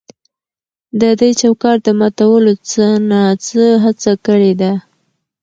[1.01, 4.73] د دې چوکاټ د ماتولو څه نا څه هڅه کړې ده.